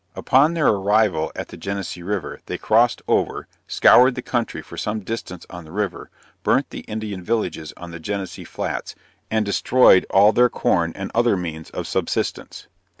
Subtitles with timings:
[0.15, 5.01] Upon their arrival at the Genesee river, they crossed over, scoured the country for some
[5.01, 6.09] distance on the river,
[6.41, 8.95] burnt the Indian villages on the Genesee flats,
[9.29, 12.65] and destroyed all their corn and other means of subsistence.